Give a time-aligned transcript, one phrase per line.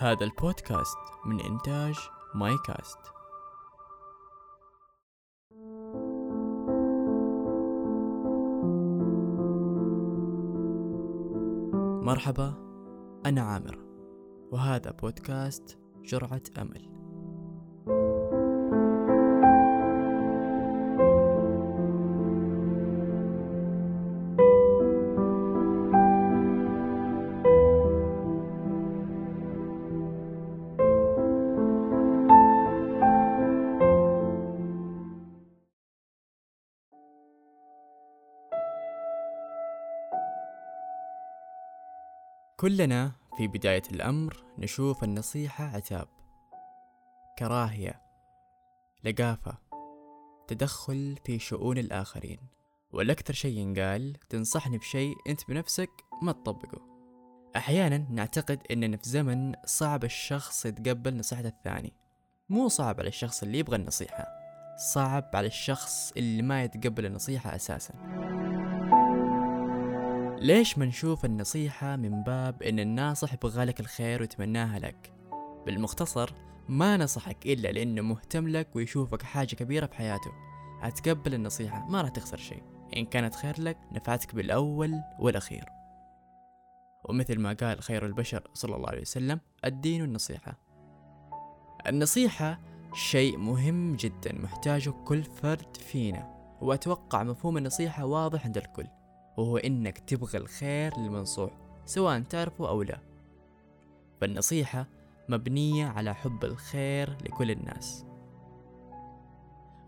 [0.00, 1.94] هذا البودكاست من إنتاج
[2.34, 2.98] مايكاست.
[12.04, 12.54] مرحبا
[13.26, 13.78] أنا عامر
[14.52, 16.99] وهذا بودكاست جرعة أمل.
[42.60, 46.08] كلنا في بداية الأمر نشوف النصيحة عتاب
[47.38, 48.02] كراهية
[49.04, 49.58] لقافة
[50.48, 52.38] تدخل في شؤون الآخرين.
[52.92, 55.90] والأكثر شيء ينقال تنصحني بشيء أنت بنفسك
[56.22, 56.80] ما تطبقه.
[57.56, 61.92] أحيانا نعتقد أننا في زمن صعب الشخص يتقبل نصيحة الثاني.
[62.48, 64.26] مو صعب على الشخص اللي يبغى النصيحة
[64.92, 67.94] صعب على الشخص اللي ما يتقبل النصيحة أساساً.
[70.40, 75.12] ليش ما نشوف النصيحة من باب إن الناصح يبغى الخير ويتمناها لك؟
[75.66, 76.34] بالمختصر
[76.68, 80.30] ما نصحك إلا لأنه مهتم لك ويشوفك حاجة كبيرة في حياته
[80.80, 82.62] هتقبل النصيحة ما راح تخسر شيء.
[82.96, 85.64] إن كانت خير لك نفعتك بالأول والأخير.
[87.04, 90.58] ومثل ما قال خير البشر صلى الله عليه وسلم الدين النصيحة
[91.86, 92.60] النصيحة
[92.94, 96.40] شيء مهم جدا محتاجه كل فرد فينا.
[96.60, 98.86] وأتوقع مفهوم النصيحة واضح عند الكل.
[99.40, 101.50] وهو إنك تبغى الخير للمنصوح
[101.86, 103.00] سواء تعرفه أو لا.
[104.20, 104.86] فالنصيحة
[105.28, 108.04] مبنية على حب الخير لكل الناس.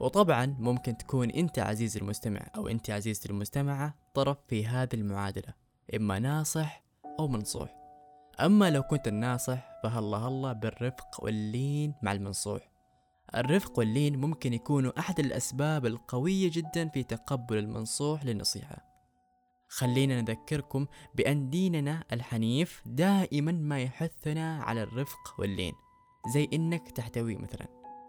[0.00, 5.54] وطبعا ممكن تكون أنت عزيزي المستمع أو أنت عزيزتي المستمعة طرف في هذه المعادلة
[5.96, 6.84] إما ناصح
[7.20, 7.76] أو منصوح.
[8.40, 12.72] أما لو كنت الناصح فهلا هلا بالرفق واللين مع المنصوح.
[13.34, 18.91] الرفق واللين ممكن يكونوا أحد الأسباب القوية جدا في تقبل المنصوح للنصيحة.
[19.72, 25.72] خلينا نذكركم بأن ديننا الحنيف دائما ما يحثنا على الرفق واللين
[26.34, 27.66] زي إنك تحتويه مثلا.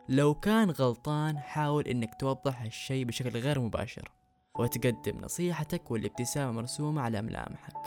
[0.10, 4.12] لو كان غلطان حاول إنك توضح الشيء بشكل غير مباشر
[4.56, 7.78] وتقدم نصيحتك والابتسامة مرسومة على ملامحك.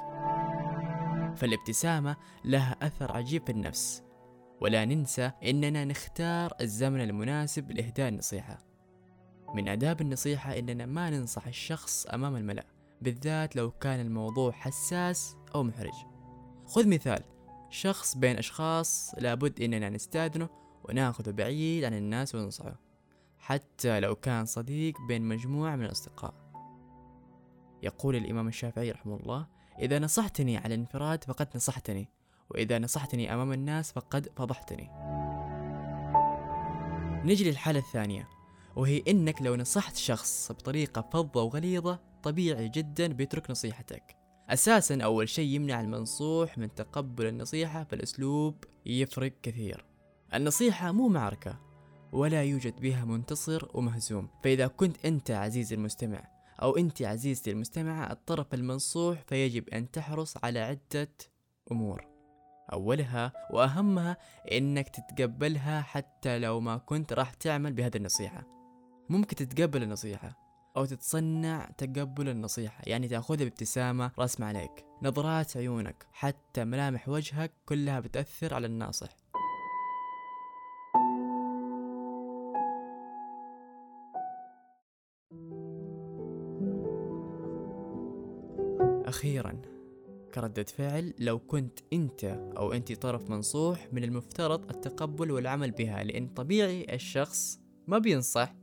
[1.37, 4.03] فالابتسامة لها أثر عجيب في النفس.
[4.61, 8.59] ولا ننسى إننا نختار الزمن المناسب لإهداء النصيحة.
[9.55, 12.76] من آداب النصيحة إننا ما ننصح الشخص أمام الملأ.
[13.01, 15.95] بالذات لو كان الموضوع حساس أو محرج.
[16.67, 17.23] خذ مثال
[17.71, 20.49] شخص بين أشخاص لابد إننا نستأذنه
[20.85, 22.81] ونأخذه بعيد عن الناس وننصحه
[23.39, 26.35] حتى لو كان صديق بين مجموعة من الأصدقاء.
[27.83, 29.47] يقول الإمام الشافعي رحمه الله
[29.79, 32.09] إذا نصحتني على الانفراد فقد نصحتني
[32.51, 34.91] وإذا نصحتني أمام الناس فقد فضحتني.
[37.25, 38.29] نجي للحالة الثانية
[38.77, 44.17] وهي إنك لو نصحت شخص بطريقة فظة وغليظة طبيعي جدا بيترك نصيحتك.
[44.49, 49.85] أساسا أول شيء يمنع المنصوح من تقبل النصيحة فالأسلوب يفرق كثير.
[50.35, 51.61] النصيحة مو معركة
[52.13, 54.29] ولا يوجد بها منتصر ومهزوم.
[54.45, 56.29] فإذا كنت أنت عزيزي المستمع
[56.63, 61.13] أو أنت عزيزتي المستمعة الطرف المنصوح فيجب أن تحرص على عدة
[61.73, 62.07] أمور.
[62.73, 64.17] أولها وأهمها
[64.53, 68.47] إنك تتقبلها حتى لو ما كنت راح تعمل بهذه النصيحة.
[69.09, 70.46] ممكن تتقبل النصيحة
[70.77, 74.85] أو تتصنع تقبل النصيحة يعني تأخذها بابتسامة رسم عليك.
[75.03, 79.17] نظرات عيونك حتى ملامح وجهك كلها بتأثر على الناصح.
[89.07, 89.63] أخيرا
[90.35, 92.25] كردة فعل لو كنت أنت
[92.57, 98.55] أو أنت طرف منصوح من المفترض التقبل والعمل بها لأن طبيعي الشخص ما بينصح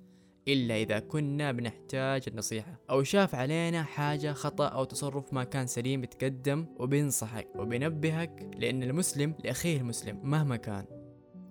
[0.48, 2.80] إلا إذا كنا بنحتاج النصيحة.
[2.90, 9.36] أو شاف علينا حاجة خطأ أو تصرف ما كان سليم بتقدم وبينصحك وبينبهك لأن المسلم
[9.44, 10.86] لأخيه المسلم مهما كان.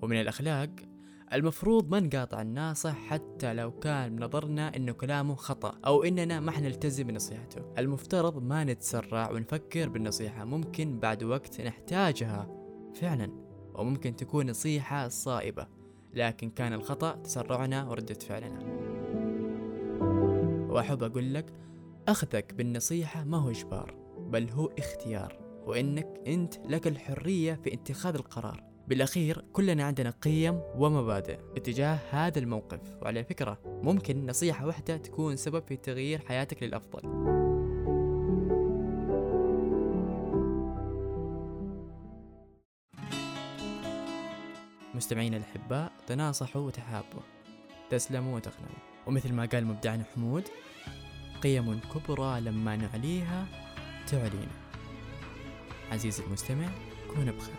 [0.02, 0.70] ومن الأخلاق
[1.32, 7.04] المفروض ما نقاطع الناصح حتى لو كان بنظرنا انه كلامه خطأ أو إننا ما حنلتزم
[7.04, 7.62] بنصيحته.
[7.78, 10.44] المفترض ما نتسرع ونفكر بالنصيحة.
[10.44, 12.48] ممكن بعد وقت نحتاجها
[12.94, 13.32] فعلا
[13.74, 15.66] وممكن تكون نصيحة صائبة.
[16.14, 18.81] لكن كان الخطأ تسرعنا وردة فعلنا.
[20.70, 21.52] وأحب أقول لك
[22.08, 28.64] أخذك بالنصيحة ما هو إجبار بل هو اختيار وإنك أنت لك الحرية في اتخاذ القرار.
[28.88, 35.62] بالأخير كلنا عندنا قيم ومبادئ اتجاه هذا الموقف وعلى فكرة ممكن نصيحة واحدة تكون سبب
[35.68, 37.02] في تغيير حياتك للأفضل.
[44.94, 47.22] مستمعين الأحباء تناصحوا وتحابوا.
[47.90, 50.44] تسلموا وتغنموا ومثل ما قال مبدعنا حمود
[51.42, 53.46] قيم كبرى لما نعليها
[54.06, 54.56] تعلينا.
[55.92, 56.66] عزيزي المستمع
[57.14, 57.54] كون بخير.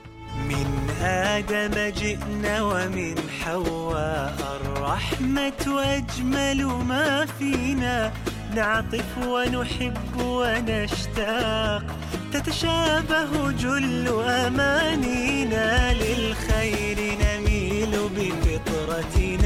[0.49, 8.13] من آدم جئنا ومن حواء الرحمة أجمل ما فينا.
[8.55, 11.85] نعطف ونحب ونشتاق
[12.33, 15.93] تتشابه جل أمانينا.
[15.93, 19.42] للخير نميل بفطرتنا.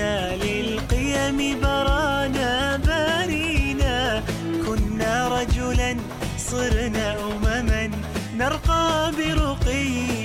[1.28, 4.24] للقيم برانا بارينا.
[4.66, 5.96] كنا رجلا
[6.38, 7.92] صرنا أمما.
[8.38, 10.17] نرقى برقي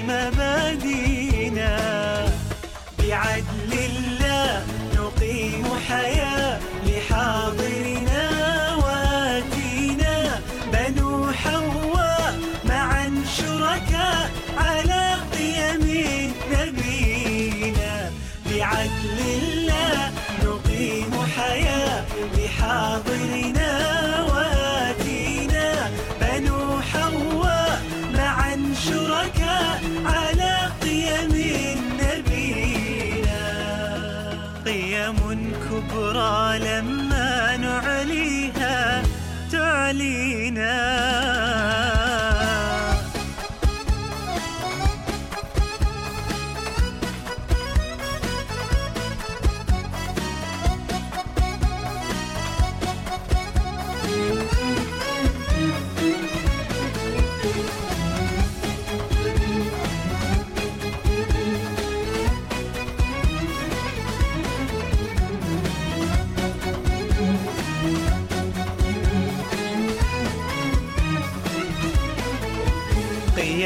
[39.93, 41.42] تعلينا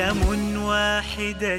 [0.06, 1.58] قيم واحدة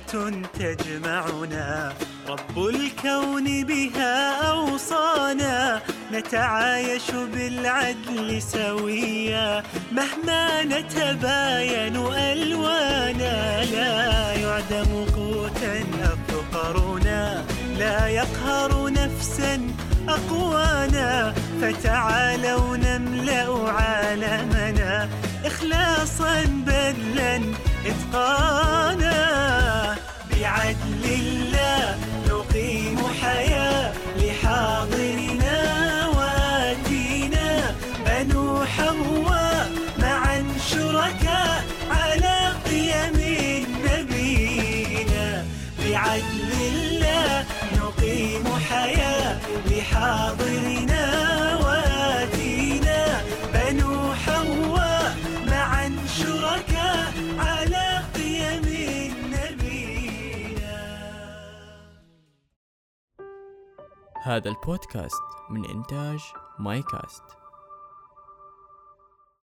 [0.59, 1.93] تجمعنا
[2.29, 5.81] رب الكون بها أوصانا.
[6.13, 13.65] نتعايش بالعدل سويا مهما نتباين ألوانا.
[13.65, 17.43] لا يعدم قوتا أفقرنا
[17.77, 19.61] لا يقهر نفسا
[20.09, 21.33] أقوانا.
[21.61, 25.09] فتعالوا نملأ عالمنا
[25.45, 27.41] إخلاصا بذلا
[27.87, 29.17] إتقانا
[30.31, 31.97] بعدل الله
[32.29, 35.59] نقيم حياة لحاضرنا
[36.17, 37.75] واتينا
[38.05, 39.69] بنو حواء
[39.99, 43.17] معا شركاء على قيم
[43.85, 45.45] نبينا.
[45.85, 47.45] بعدل الله
[47.77, 49.37] نقيم حياة
[49.71, 50.86] لحاضرنا
[64.27, 66.19] هذا البودكاست من إنتاج
[66.59, 67.23] ماي كاست